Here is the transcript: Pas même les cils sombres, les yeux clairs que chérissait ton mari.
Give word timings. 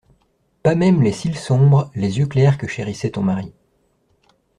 Pas 0.63 0.73
même 0.73 1.03
les 1.03 1.11
cils 1.11 1.37
sombres, 1.37 1.91
les 1.93 2.17
yeux 2.17 2.25
clairs 2.25 2.57
que 2.57 2.65
chérissait 2.65 3.11
ton 3.11 3.21
mari. 3.21 3.53